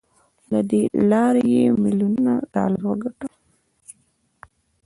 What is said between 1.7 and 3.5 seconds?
ميليونونه ډالر وګټل.